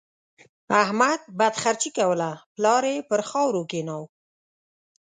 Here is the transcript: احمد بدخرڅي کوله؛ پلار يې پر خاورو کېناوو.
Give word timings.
احمد 0.81 1.19
بدخرڅي 1.39 1.89
کوله؛ 1.97 2.29
پلار 2.55 2.83
يې 2.91 2.97
پر 3.09 3.21
خاورو 3.29 3.61
کېناوو. 3.71 4.05